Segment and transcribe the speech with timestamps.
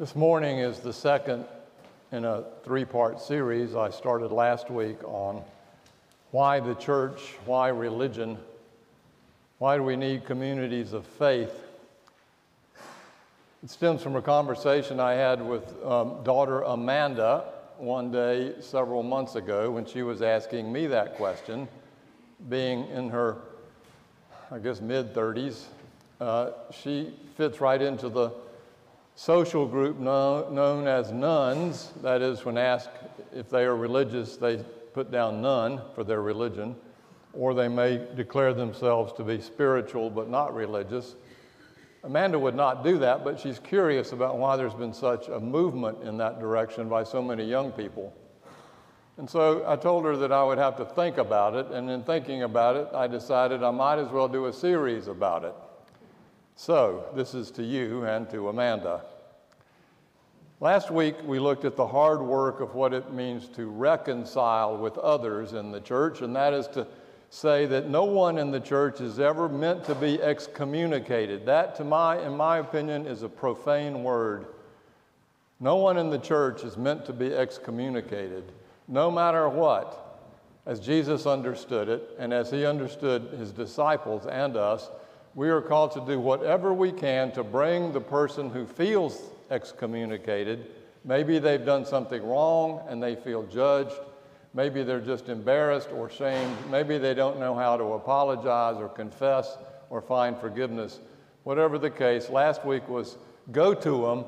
[0.00, 1.44] This morning is the second
[2.10, 5.42] in a three part series I started last week on
[6.30, 8.38] why the church, why religion,
[9.58, 11.52] why do we need communities of faith.
[13.62, 17.44] It stems from a conversation I had with um, daughter Amanda
[17.76, 21.68] one day several months ago when she was asking me that question,
[22.48, 23.36] being in her,
[24.50, 25.64] I guess, mid 30s.
[26.18, 28.32] Uh, she fits right into the
[29.20, 31.92] social group known as nones.
[32.00, 32.88] That is, when asked
[33.34, 36.74] if they are religious, they put down none for their religion,
[37.34, 41.16] or they may declare themselves to be spiritual but not religious.
[42.02, 46.02] Amanda would not do that, but she's curious about why there's been such a movement
[46.02, 48.16] in that direction by so many young people.
[49.18, 52.04] And so I told her that I would have to think about it, and in
[52.04, 55.54] thinking about it, I decided I might as well do a series about it.
[56.62, 59.00] So, this is to you and to Amanda.
[60.60, 64.98] Last week, we looked at the hard work of what it means to reconcile with
[64.98, 66.86] others in the church, and that is to
[67.30, 71.46] say that no one in the church is ever meant to be excommunicated.
[71.46, 74.44] That, to my, in my opinion, is a profane word.
[75.60, 78.44] No one in the church is meant to be excommunicated,
[78.86, 80.20] no matter what.
[80.66, 84.90] As Jesus understood it, and as he understood his disciples and us,
[85.34, 90.66] we are called to do whatever we can to bring the person who feels excommunicated.
[91.04, 93.94] Maybe they've done something wrong and they feel judged.
[94.52, 96.56] Maybe they're just embarrassed or shamed.
[96.70, 99.56] Maybe they don't know how to apologize or confess
[99.88, 101.00] or find forgiveness.
[101.44, 103.16] Whatever the case, last week was
[103.52, 104.24] go to them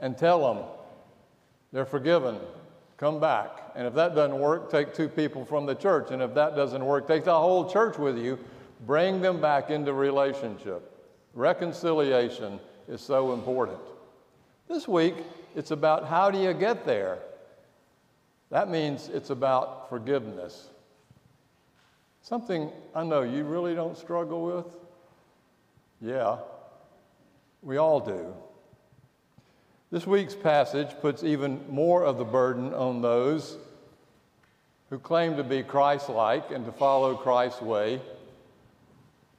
[0.00, 0.64] and tell them
[1.72, 2.38] they're forgiven.
[2.96, 3.72] Come back.
[3.76, 6.10] And if that doesn't work, take two people from the church.
[6.10, 8.38] And if that doesn't work, take the whole church with you
[8.86, 10.90] Bring them back into relationship.
[11.34, 13.78] Reconciliation is so important.
[14.68, 15.14] This week,
[15.54, 17.18] it's about how do you get there?
[18.50, 20.68] That means it's about forgiveness.
[22.22, 24.66] Something I know you really don't struggle with?
[26.00, 26.38] Yeah,
[27.62, 28.34] we all do.
[29.90, 33.58] This week's passage puts even more of the burden on those
[34.88, 38.00] who claim to be Christ like and to follow Christ's way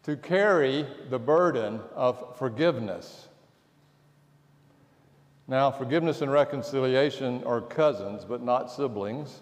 [0.03, 3.27] to carry the burden of forgiveness.
[5.47, 9.41] Now, forgiveness and reconciliation are cousins, but not siblings.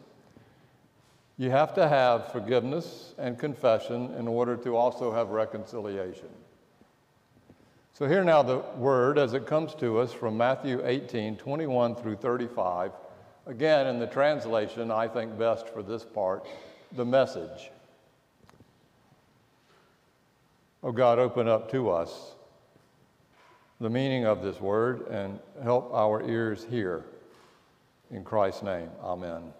[1.37, 6.27] You have to have forgiveness and confession in order to also have reconciliation.
[7.93, 12.15] So, here now the word as it comes to us from Matthew 18 21 through
[12.15, 12.91] 35.
[13.45, 16.45] Again, in the translation, I think best for this part,
[16.93, 17.71] the message.
[20.81, 22.35] Oh God, open up to us
[23.81, 27.05] the meaning of this word and help our ears hear.
[28.11, 29.53] In Christ's name, amen.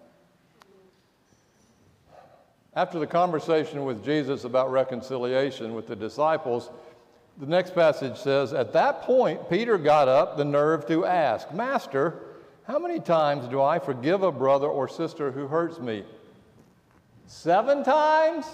[2.74, 6.70] After the conversation with Jesus about reconciliation with the disciples,
[7.38, 12.18] the next passage says, At that point, Peter got up the nerve to ask, Master,
[12.64, 16.04] how many times do I forgive a brother or sister who hurts me?
[17.26, 18.46] Seven times?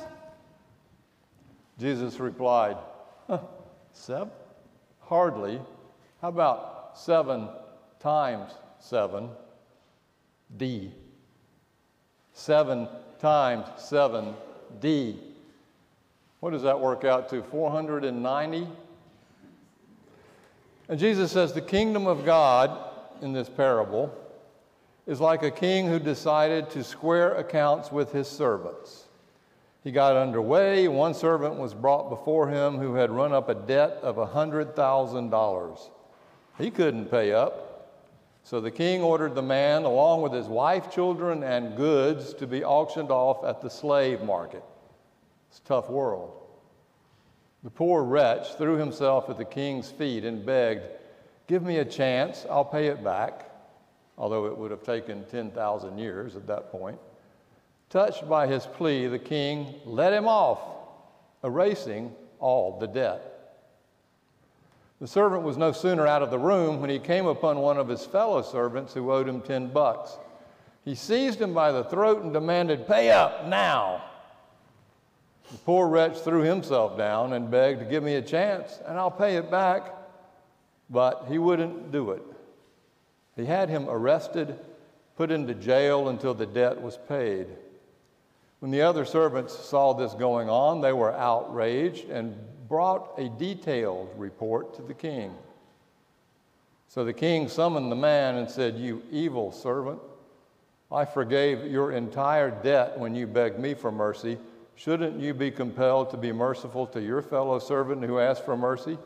[1.78, 2.76] Jesus replied,
[3.26, 3.41] huh,
[3.92, 4.31] Seven?
[5.00, 5.60] Hardly.
[6.20, 7.48] How about seven
[8.00, 9.31] times seven?
[10.56, 10.92] D.
[12.32, 12.88] Seven
[13.19, 14.34] times seven,
[14.81, 15.19] D.
[16.41, 17.42] What does that work out to?
[17.42, 18.69] 490?
[20.88, 22.78] And Jesus says the kingdom of God
[23.22, 24.15] in this parable
[25.06, 29.05] is like a king who decided to square accounts with his servants.
[29.86, 30.88] He got underway.
[30.88, 35.91] One servant was brought before him who had run up a debt of $100,000.
[36.58, 38.02] He couldn't pay up.
[38.42, 42.64] So the king ordered the man, along with his wife, children, and goods, to be
[42.64, 44.64] auctioned off at the slave market.
[45.50, 46.32] It's a tough world.
[47.62, 50.82] The poor wretch threw himself at the king's feet and begged,
[51.47, 53.48] Give me a chance, I'll pay it back,
[54.18, 56.98] although it would have taken 10,000 years at that point.
[57.91, 60.60] Touched by his plea, the king let him off,
[61.44, 63.36] erasing all the debt.
[65.00, 67.88] The servant was no sooner out of the room when he came upon one of
[67.88, 70.16] his fellow servants who owed him 10 bucks.
[70.84, 74.03] He seized him by the throat and demanded, Pay up now.
[75.53, 79.36] The poor wretch threw himself down and begged, Give me a chance and I'll pay
[79.36, 79.92] it back.
[80.88, 82.22] But he wouldn't do it.
[83.36, 84.59] He had him arrested,
[85.16, 87.48] put into jail until the debt was paid.
[88.60, 92.36] When the other servants saw this going on, they were outraged and
[92.68, 95.34] brought a detailed report to the king.
[96.88, 100.00] So the king summoned the man and said, You evil servant,
[100.91, 104.38] I forgave your entire debt when you begged me for mercy.
[104.76, 108.98] Shouldn't you be compelled to be merciful to your fellow servant who asked for mercy?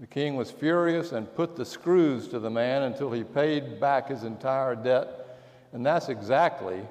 [0.00, 4.08] The king was furious and put the screws to the man until he paid back
[4.08, 5.38] his entire debt.
[5.72, 6.82] And that's exactly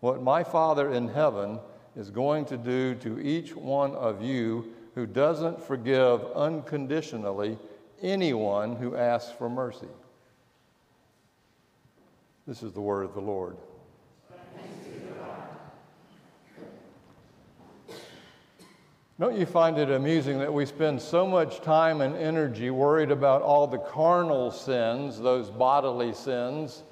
[0.00, 1.58] what my Father in heaven
[1.96, 7.58] is going to do to each one of you who doesn't forgive unconditionally
[8.02, 9.88] anyone who asks for mercy.
[12.46, 13.56] This is the word of the Lord.
[19.20, 23.42] Don't you find it amusing that we spend so much time and energy worried about
[23.42, 26.84] all the carnal sins, those bodily sins,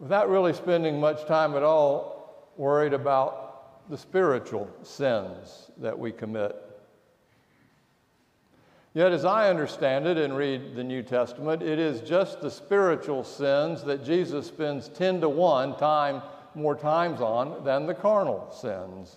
[0.00, 6.56] without really spending much time at all worried about the spiritual sins that we commit?
[8.92, 13.22] Yet, as I understand it and read the New Testament, it is just the spiritual
[13.22, 16.22] sins that Jesus spends 10 to 1 time
[16.56, 19.16] more times on than the carnal sins.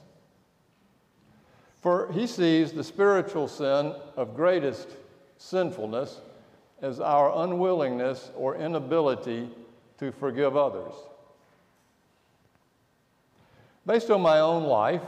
[1.82, 4.90] For he sees the spiritual sin of greatest
[5.38, 6.22] sinfulness
[6.82, 9.50] as our unwillingness or inability
[10.00, 10.94] to forgive others.
[13.86, 15.02] Based on my own life,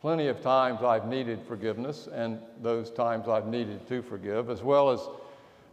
[0.00, 4.90] plenty of times I've needed forgiveness, and those times I've needed to forgive, as well
[4.90, 5.00] as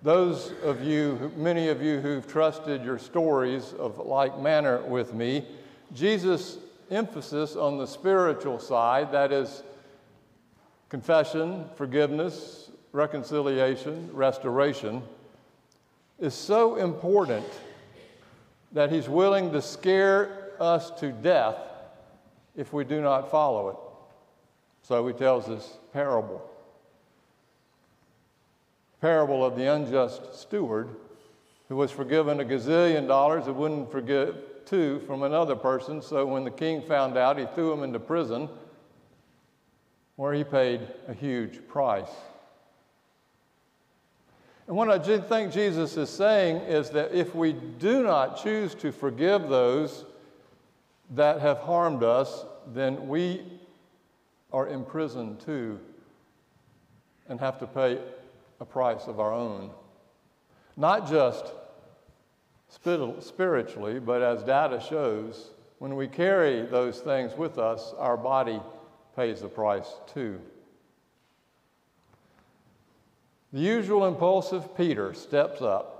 [0.04, 5.46] those of you, many of you who've trusted your stories of like manner with me,
[5.94, 6.58] Jesus'
[6.90, 9.64] emphasis on the spiritual side, that is,
[10.90, 15.02] confession, forgiveness, reconciliation, restoration,
[16.20, 17.46] is so important
[18.74, 21.58] that he's willing to scare us to death
[22.56, 23.78] if we do not follow it.
[24.84, 26.48] So he tells this parable.
[29.00, 30.90] Parable of the unjust steward
[31.70, 34.36] who was forgiven a gazillion dollars and wouldn't forgive
[34.66, 36.02] two from another person.
[36.02, 38.50] So when the king found out, he threw him into prison
[40.18, 42.12] where he paid a huge price.
[44.72, 48.94] And what I think Jesus is saying is that if we do not choose to
[48.94, 50.06] forgive those
[51.10, 53.44] that have harmed us, then we
[54.54, 55.78] are imprisoned too
[57.28, 58.00] and have to pay
[58.62, 59.72] a price of our own.
[60.78, 61.52] Not just
[62.70, 68.62] spiritually, but as data shows, when we carry those things with us, our body
[69.18, 70.40] pays the price too.
[73.54, 75.98] The usual impulsive Peter steps up.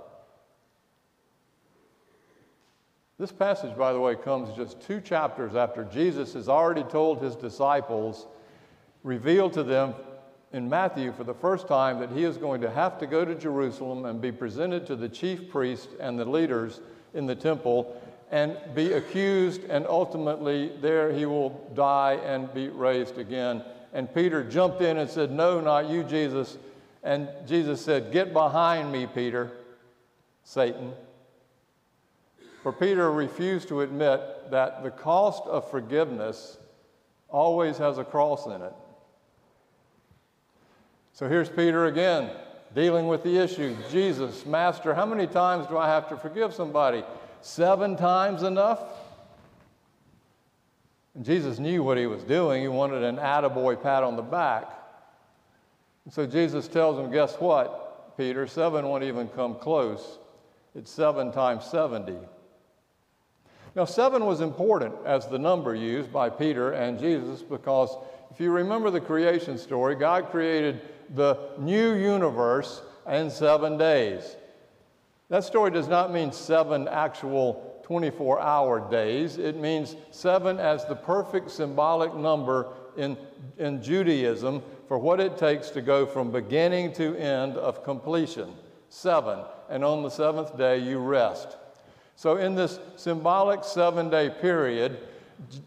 [3.18, 7.36] This passage, by the way, comes just two chapters after Jesus has already told his
[7.36, 8.26] disciples
[9.04, 9.94] revealed to them
[10.52, 13.34] in Matthew for the first time that he is going to have to go to
[13.34, 16.80] Jerusalem and be presented to the chief priests and the leaders
[17.14, 18.00] in the temple
[18.30, 23.62] and be accused, and ultimately there he will die and be raised again.
[23.92, 26.56] And Peter jumped in and said, No, not you, Jesus.
[27.02, 29.50] And Jesus said, Get behind me, Peter,
[30.44, 30.92] Satan.
[32.62, 34.20] For Peter refused to admit
[34.50, 36.58] that the cost of forgiveness
[37.28, 38.72] always has a cross in it.
[41.12, 42.30] So here's Peter again,
[42.74, 47.02] dealing with the issue Jesus, Master, how many times do I have to forgive somebody?
[47.40, 48.80] Seven times enough?
[51.14, 52.62] And Jesus knew what he was doing.
[52.62, 54.70] He wanted an attaboy pat on the back.
[56.04, 58.46] And so Jesus tells him, Guess what, Peter?
[58.46, 60.18] Seven won't even come close.
[60.74, 62.16] It's seven times 70.
[63.74, 67.96] Now, seven was important as the number used by Peter and Jesus because
[68.30, 70.80] if you remember the creation story, God created
[71.14, 74.36] the new universe in seven days.
[75.28, 79.38] That story does not mean seven actual 24 hour days.
[79.38, 83.16] It means seven as the perfect symbolic number in,
[83.58, 88.52] in Judaism for what it takes to go from beginning to end of completion.
[88.90, 89.38] Seven.
[89.70, 91.56] And on the seventh day, you rest.
[92.14, 94.98] So, in this symbolic seven day period,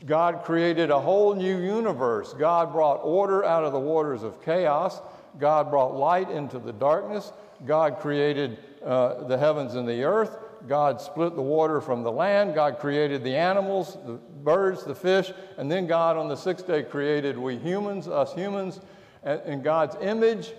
[0.05, 2.35] God created a whole new universe.
[2.37, 5.01] God brought order out of the waters of chaos.
[5.39, 7.33] God brought light into the darkness.
[7.65, 10.37] God created uh, the heavens and the earth.
[10.67, 12.53] God split the water from the land.
[12.53, 15.31] God created the animals, the birds, the fish.
[15.57, 18.81] And then God on the sixth day created we humans, us humans,
[19.25, 20.53] in God's image.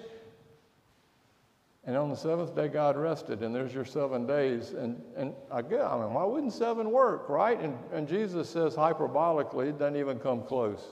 [1.85, 4.73] And on the seventh day, God rested, and there's your seven days.
[4.73, 7.61] And, and I, get, I mean, why wouldn't seven work, right?
[7.61, 10.83] And, and Jesus says hyperbolically, it doesn't even come close.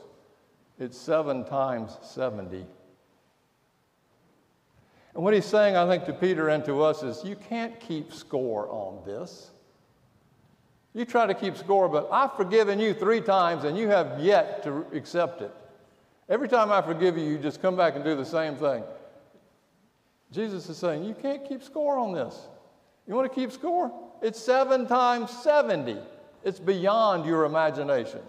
[0.78, 2.64] It's seven times 70.
[5.14, 8.12] And what he's saying, I think, to Peter and to us is you can't keep
[8.12, 9.50] score on this.
[10.92, 14.62] You try to keep score, but I've forgiven you three times and you have yet
[14.62, 15.52] to accept it.
[16.28, 18.82] Every time I forgive you, you just come back and do the same thing.
[20.32, 22.48] Jesus is saying, You can't keep score on this.
[23.06, 23.92] You want to keep score?
[24.22, 25.98] It's seven times 70.
[26.42, 28.20] It's beyond your imagination.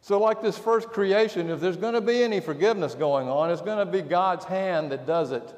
[0.00, 3.62] So, like this first creation, if there's going to be any forgiveness going on, it's
[3.62, 5.54] going to be God's hand that does it.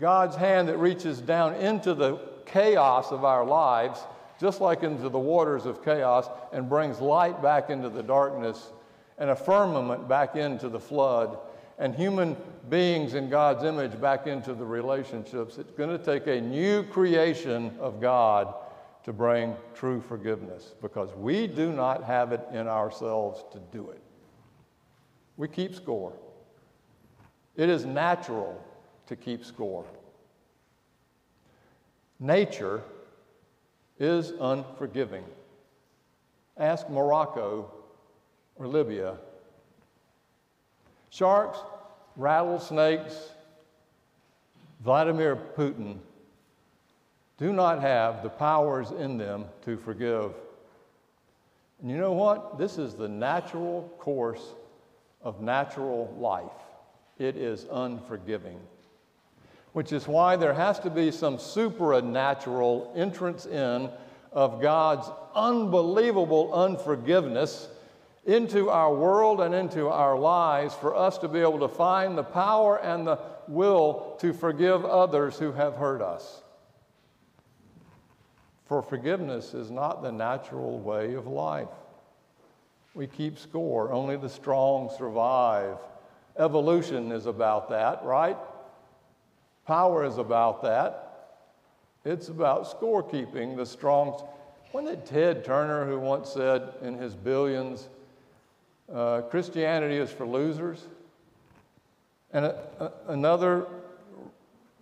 [0.00, 4.00] God's hand that reaches down into the chaos of our lives,
[4.40, 8.72] just like into the waters of chaos, and brings light back into the darkness
[9.18, 11.38] and a firmament back into the flood
[11.78, 12.36] and human
[12.68, 15.58] beings in God's image back into the relationships.
[15.58, 18.54] It's going to take a new creation of God
[19.04, 24.02] to bring true forgiveness because we do not have it in ourselves to do it.
[25.36, 26.12] We keep score.
[27.56, 28.62] It is natural
[29.06, 29.84] to keep score.
[32.20, 32.82] Nature
[33.98, 35.24] is unforgiving.
[36.56, 37.72] Ask Morocco
[38.58, 39.16] or Libya.
[41.10, 41.58] Sharks,
[42.16, 43.30] rattlesnakes,
[44.84, 45.98] Vladimir Putin
[47.38, 50.32] do not have the powers in them to forgive.
[51.80, 52.58] And you know what?
[52.58, 54.54] This is the natural course
[55.22, 56.50] of natural life.
[57.18, 58.58] It is unforgiving.
[59.72, 63.90] Which is why there has to be some supernatural entrance in
[64.32, 67.68] of God's unbelievable unforgiveness
[68.28, 72.22] into our world and into our lives for us to be able to find the
[72.22, 73.18] power and the
[73.48, 76.42] will to forgive others who have hurt us.
[78.66, 81.68] For forgiveness is not the natural way of life.
[82.92, 85.78] We keep score, only the strong survive.
[86.36, 88.36] Evolution is about that, right?
[89.66, 91.30] Power is about that.
[92.04, 94.22] It's about scorekeeping, the strong.
[94.74, 97.88] Wasn't it Ted Turner who once said in his billions,
[98.92, 100.86] uh, Christianity is for losers?
[102.32, 103.66] And a, a, another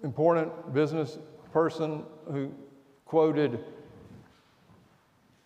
[0.02, 1.18] important business
[1.52, 2.50] person who
[3.04, 3.64] quoted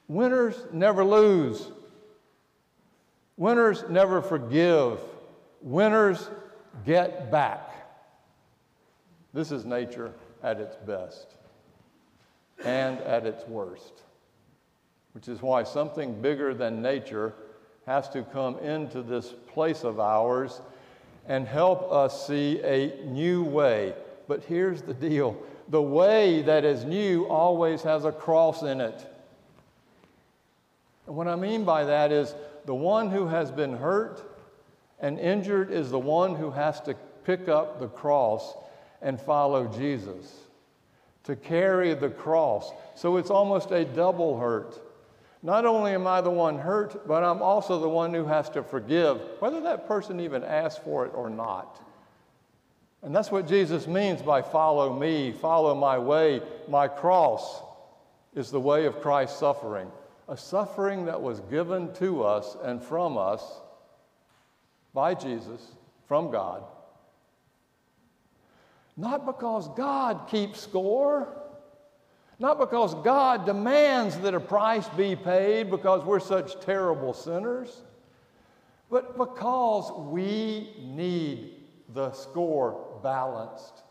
[0.09, 1.71] Winners never lose.
[3.37, 4.99] Winners never forgive.
[5.63, 6.29] Winners
[6.85, 7.71] get back.
[9.33, 10.13] This is nature
[10.43, 11.37] at its best
[12.65, 14.03] and at its worst,
[15.13, 17.35] which is why something bigger than nature
[17.91, 20.61] has to come into this place of ours
[21.27, 23.93] and help us see a new way.
[24.29, 25.37] But here's the deal
[25.69, 29.13] the way that is new always has a cross in it.
[31.09, 34.23] And what I mean by that is the one who has been hurt
[35.01, 36.95] and injured is the one who has to
[37.25, 38.55] pick up the cross
[39.03, 40.43] and follow Jesus,
[41.25, 42.71] to carry the cross.
[42.95, 44.81] So it's almost a double hurt.
[45.43, 48.63] Not only am I the one hurt, but I'm also the one who has to
[48.63, 51.81] forgive, whether that person even asked for it or not.
[53.03, 56.43] And that's what Jesus means by follow me, follow my way.
[56.69, 57.63] My cross
[58.35, 59.91] is the way of Christ's suffering
[60.31, 63.43] a suffering that was given to us and from us
[64.95, 65.61] by Jesus,
[66.07, 66.63] from God.
[68.97, 71.27] Not because God keeps score,
[72.41, 77.83] not because God demands that a price be paid because we're such terrible sinners,
[78.91, 81.57] but because we need
[81.93, 83.83] the score balanced.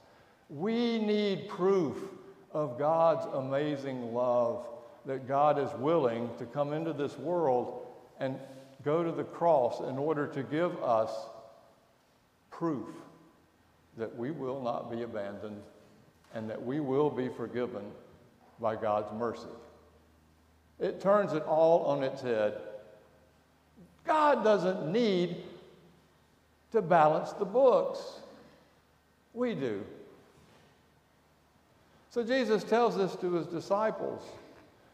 [0.50, 1.98] We need proof
[2.52, 4.66] of God's amazing love
[5.06, 7.86] that God is willing to come into this world
[8.20, 8.36] and
[8.84, 11.12] go to the cross in order to give us
[12.50, 12.88] proof
[13.96, 15.62] that we will not be abandoned
[16.34, 17.84] and that we will be forgiven
[18.60, 19.48] by God's mercy.
[20.80, 22.56] It turns it all on its head.
[24.06, 25.38] God doesn't need
[26.72, 28.20] to balance the books.
[29.34, 29.84] We do.
[32.10, 34.24] So Jesus tells this to his disciples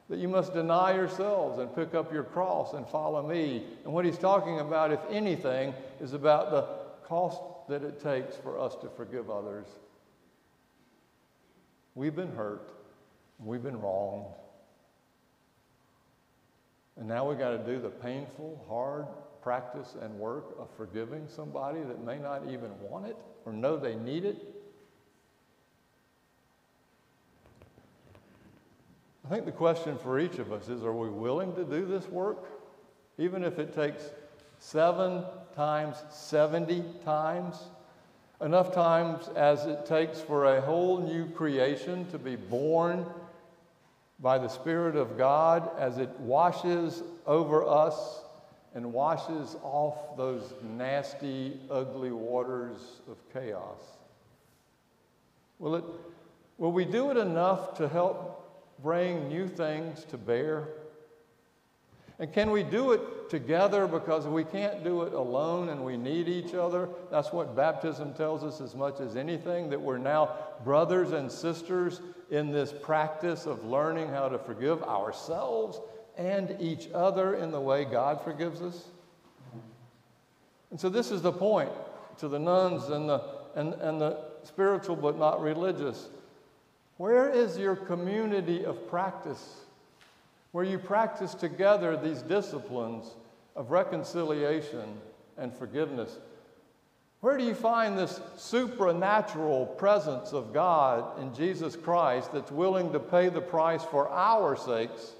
[0.09, 3.63] that you must deny yourselves and pick up your cross and follow me.
[3.83, 6.67] And what he's talking about, if anything, is about the
[7.07, 9.65] cost that it takes for us to forgive others.
[11.95, 12.69] We've been hurt,
[13.39, 14.25] we've been wronged.
[16.97, 19.05] And now we've got to do the painful, hard
[19.41, 23.95] practice and work of forgiving somebody that may not even want it or know they
[23.95, 24.55] need it
[29.25, 32.07] I think the question for each of us is are we willing to do this
[32.07, 32.45] work?
[33.17, 34.11] Even if it takes
[34.59, 35.23] seven
[35.55, 37.55] times 70 times?
[38.45, 43.03] Enough times as it takes for a whole new creation to be born
[44.19, 48.21] by the Spirit of God as it washes over us
[48.75, 53.79] and washes off those nasty, ugly waters of chaos?
[55.57, 55.83] Will, it,
[56.59, 58.47] will we do it enough to help
[58.83, 60.67] bring new things to bear?
[62.17, 66.29] And can we do it together because we can't do it alone and we need
[66.29, 66.87] each other?
[67.11, 72.01] That's what baptism tells us as much as anything that we're now brothers and sisters
[72.31, 75.79] in this practice of learning how to forgive ourselves
[76.17, 78.85] and each other in the way God forgives us.
[80.71, 81.71] And so, this is the point
[82.17, 83.21] to the nones and the,
[83.55, 86.07] and, and the spiritual but not religious.
[86.97, 89.64] Where is your community of practice?
[90.55, 93.17] Where you practice together these disciplines
[93.57, 94.87] of reconciliation
[95.37, 96.17] and forgiveness.
[97.19, 103.01] Where do you find this supernatural presence of God in Jesus Christ that's willing to
[103.01, 105.11] pay the price for our sakes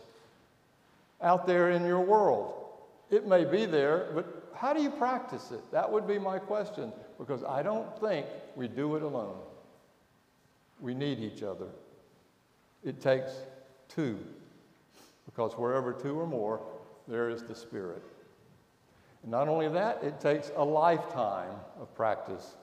[1.21, 2.53] out there in your world?
[3.11, 5.69] It may be there, but how do you practice it?
[5.69, 8.25] That would be my question because I don't think
[8.55, 9.35] we do it alone.
[10.79, 11.67] We need each other.
[12.85, 13.33] It takes
[13.89, 14.17] two
[15.25, 16.61] because wherever two or more,
[17.07, 18.03] there is the Spirit.
[19.23, 22.55] And not only that, it takes a lifetime of practice.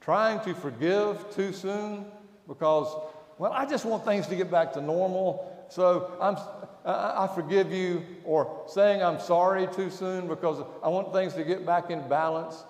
[0.00, 2.06] Trying to forgive too soon
[2.46, 2.94] because,
[3.38, 6.36] well, I just want things to get back to normal, so I'm,
[6.84, 11.64] I, forgive you, or saying I'm sorry too soon because I want things to get
[11.64, 12.64] back in balance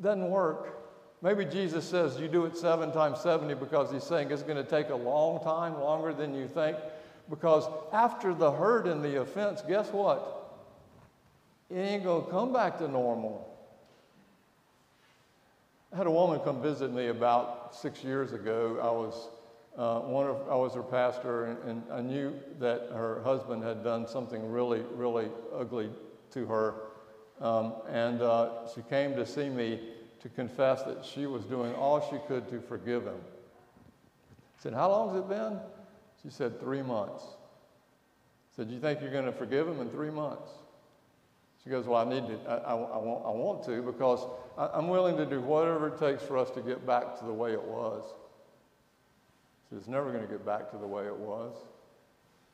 [0.00, 0.76] doesn't work.
[1.22, 4.64] Maybe Jesus says you do it seven times 70 because he's saying it's going to
[4.64, 6.76] take a long time, longer than you think.
[7.28, 10.36] Because after the hurt and the offense, guess what?
[11.70, 13.52] It ain't going to come back to normal.
[15.92, 18.78] I had a woman come visit me about six years ago.
[18.80, 19.28] I was
[19.76, 23.84] uh, one of I was her pastor, and, and, I knew that her husband had
[23.84, 25.90] done something really, really ugly
[26.32, 26.74] to her.
[27.42, 29.80] Um, and uh, she came to see me
[30.20, 33.18] to confess that she was doing all she could to forgive him.
[33.18, 35.58] I said, "How long has it been?"
[36.22, 37.24] She said, Three months.
[37.24, 40.50] I said, You think you're going to forgive him in three months?
[41.62, 44.26] She goes, Well, I need to, I, I, I want, I want to because
[44.56, 47.32] I, am willing to do whatever it takes for us to get back to the
[47.32, 48.04] way it was.
[49.62, 51.54] She said, It's never going to get back to the way it was.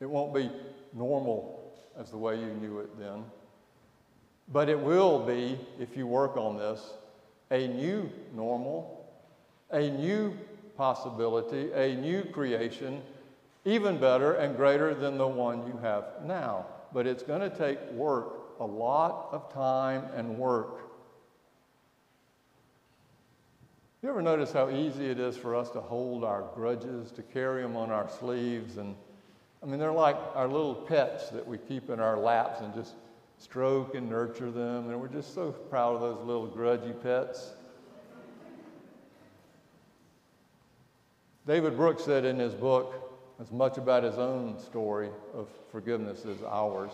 [0.00, 0.50] It won't be
[0.92, 3.24] normal as the way you knew it then.
[4.48, 6.94] But it will be, if you work on this,
[7.50, 9.06] a new normal,
[9.70, 10.36] a new
[10.76, 13.02] possibility, a new creation
[13.64, 16.66] even better and greater than the one you have now.
[16.92, 20.80] But it's going to take work, a lot of time and work.
[24.02, 27.62] You ever notice how easy it is for us to hold our grudges, to carry
[27.62, 28.76] them on our sleeves?
[28.76, 28.96] And
[29.62, 32.94] I mean, they're like our little pets that we keep in our laps and just
[33.38, 34.90] stroke and nurture them.
[34.90, 37.52] And we're just so proud of those little grudgy pets.
[41.46, 43.11] David Brooks said in his book,
[43.42, 46.92] as much about his own story of forgiveness as ours,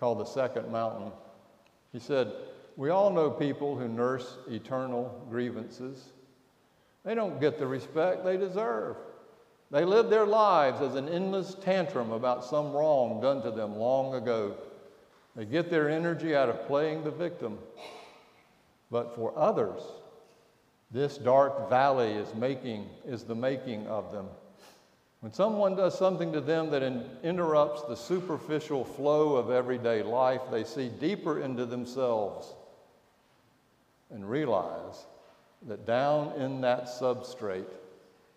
[0.00, 1.12] called The Second Mountain.
[1.92, 2.32] He said,
[2.76, 6.06] We all know people who nurse eternal grievances.
[7.04, 8.96] They don't get the respect they deserve.
[9.70, 14.14] They live their lives as an endless tantrum about some wrong done to them long
[14.14, 14.56] ago.
[15.36, 17.58] They get their energy out of playing the victim.
[18.90, 19.82] But for others,
[20.90, 24.26] this dark valley is making is the making of them.
[25.24, 30.42] When someone does something to them that in, interrupts the superficial flow of everyday life,
[30.50, 32.52] they see deeper into themselves
[34.10, 35.06] and realize
[35.66, 37.72] that down in that substrate,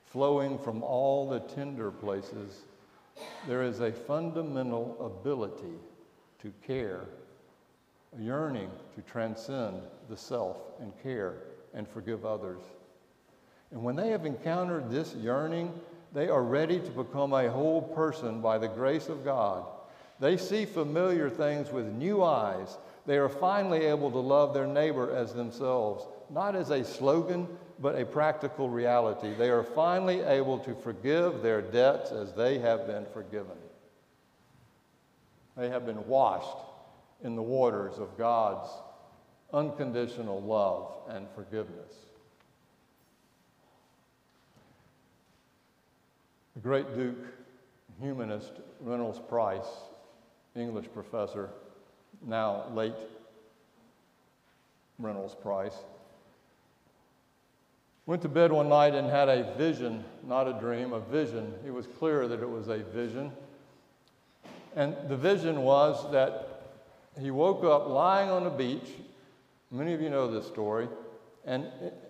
[0.06, 2.62] flowing from all the tender places,
[3.50, 5.76] there is a fundamental ability
[6.41, 7.04] to care,
[8.17, 11.34] a yearning to transcend the self and care
[11.73, 12.62] and forgive others.
[13.71, 15.73] And when they have encountered this yearning,
[16.13, 19.65] they are ready to become a whole person by the grace of God.
[20.20, 22.78] They see familiar things with new eyes.
[23.06, 27.48] They are finally able to love their neighbor as themselves, not as a slogan,
[27.80, 29.34] but a practical reality.
[29.36, 33.58] They are finally able to forgive their debts as they have been forgiven.
[35.56, 36.58] They have been washed
[37.24, 38.70] in the waters of God's
[39.54, 41.93] unconditional love and forgiveness.
[46.58, 47.24] The great Duke
[48.02, 49.67] humanist Reynolds Price,
[50.56, 51.52] English professor,
[52.26, 52.96] now late
[54.98, 55.76] Reynolds Price,
[58.08, 61.54] Went to bed one night and had a vision, not a dream, a vision.
[61.63, 63.32] It was clear that it was a vision.
[64.76, 66.63] And the vision was that
[67.20, 68.89] he woke up lying on a beach.
[69.70, 70.88] Many of you know this story.
[71.46, 71.67] And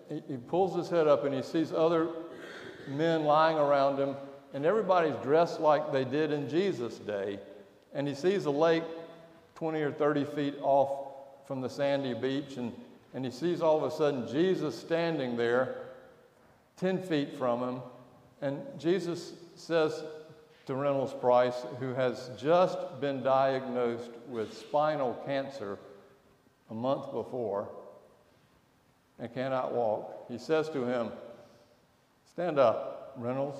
[0.08, 2.08] he pulls his head up and he sees other
[2.86, 4.16] men lying around him,
[4.54, 7.38] and everybody's dressed like they did in Jesus' day.
[7.92, 8.84] And he sees a lake
[9.56, 11.08] 20 or 30 feet off
[11.46, 12.72] from the sandy beach, and,
[13.14, 15.76] and he sees all of a sudden Jesus standing there
[16.76, 17.82] 10 feet from him.
[18.40, 20.04] And Jesus says
[20.66, 25.78] to Reynolds Price, who has just been diagnosed with spinal cancer
[26.70, 27.68] a month before
[29.18, 31.10] and cannot walk, he says to him,
[32.30, 33.58] Stand up, Reynolds,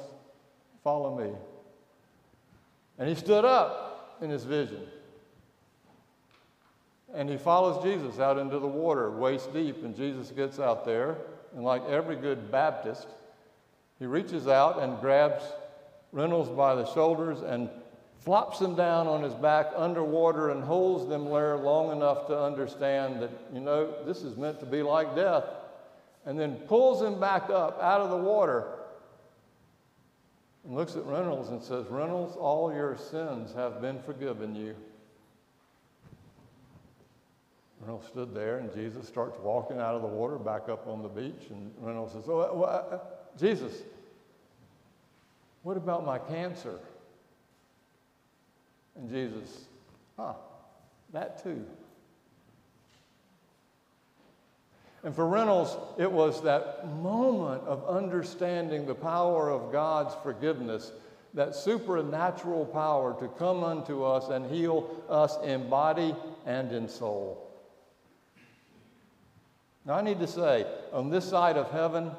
[0.88, 1.30] follow me.
[2.98, 4.86] And he stood up in his vision.
[7.12, 11.18] And he follows Jesus out into the water, waist deep, and Jesus gets out there.
[11.54, 13.06] And like every good Baptist,
[13.98, 15.44] he reaches out and grabs
[16.10, 17.68] Reynolds by the shoulders and
[18.16, 23.20] flops him down on his back underwater and holds them there long enough to understand
[23.20, 25.44] that, you know, this is meant to be like death.
[26.24, 28.77] And then pulls him back up out of the water
[30.68, 34.76] and looks at Reynolds and says, Reynolds, all your sins have been forgiven you.
[37.80, 41.08] Reynolds stood there, and Jesus starts walking out of the water back up on the
[41.08, 41.48] beach.
[41.48, 42.98] And Reynolds says, oh, well, uh,
[43.38, 43.72] Jesus,
[45.62, 46.78] what about my cancer?
[48.94, 49.64] And Jesus,
[50.18, 50.34] huh,
[51.14, 51.64] that too.
[55.04, 60.92] And for Reynolds, it was that moment of understanding the power of God's forgiveness,
[61.34, 66.14] that supernatural power to come unto us and heal us in body
[66.46, 67.44] and in soul.
[69.84, 72.10] Now, I need to say, on this side of heaven,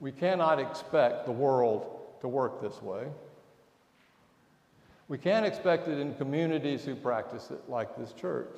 [0.00, 3.06] we cannot expect the world to work this way.
[5.08, 8.56] We can't expect it in communities who practice it like this church.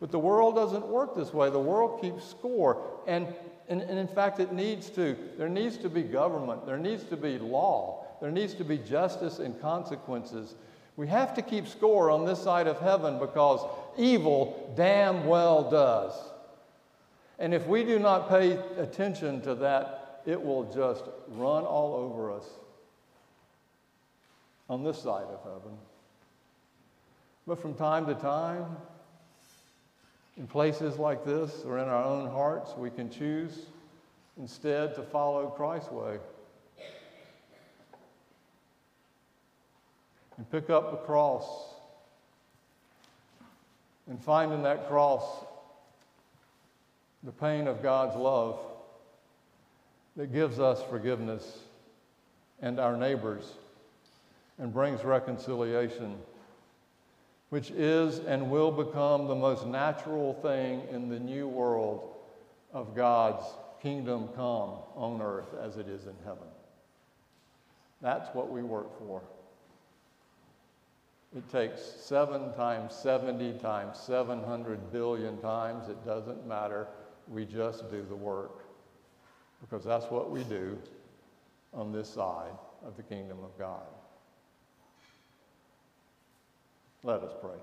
[0.00, 1.50] But the world doesn't work this way.
[1.50, 2.82] The world keeps score.
[3.06, 3.26] And,
[3.68, 5.16] and, and, in fact, it needs to.
[5.36, 6.66] There needs to be government.
[6.66, 8.04] There needs to be law.
[8.20, 10.54] There needs to be justice and consequences.
[10.96, 13.64] We have to keep score on this side of heaven because
[13.96, 16.12] evil damn well does.
[17.38, 22.32] And if we do not pay attention to that, it will just run all over
[22.32, 22.44] us
[24.68, 25.76] on this side of heaven.
[27.46, 28.76] But from time to time,
[30.38, 33.66] in places like this or in our own hearts, we can choose
[34.38, 36.18] instead to follow Christ's way.
[40.36, 41.44] And pick up the cross
[44.08, 45.24] and find in that cross
[47.24, 48.60] the pain of God's love
[50.16, 51.58] that gives us forgiveness
[52.62, 53.52] and our neighbors
[54.58, 56.16] and brings reconciliation,
[57.50, 62.14] which is and will become the most natural thing in the new world
[62.72, 63.44] of God's
[63.80, 66.48] kingdom come on earth as it is in heaven.
[68.00, 69.22] That's what we work for.
[71.36, 75.88] It takes seven times 70 times 700 billion times.
[75.88, 76.86] It doesn't matter.
[77.28, 78.64] We just do the work
[79.60, 80.78] because that's what we do
[81.74, 82.52] on this side
[82.86, 83.86] of the kingdom of God.
[87.02, 87.56] Let us pray.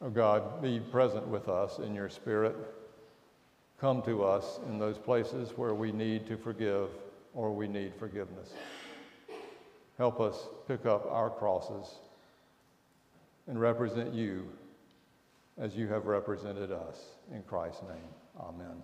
[0.00, 2.54] Oh God, be present with us in your spirit.
[3.80, 6.88] Come to us in those places where we need to forgive
[7.34, 8.52] or we need forgiveness.
[9.96, 11.96] Help us pick up our crosses
[13.48, 14.48] and represent you
[15.60, 17.00] as you have represented us.
[17.32, 18.82] In Christ's name, amen.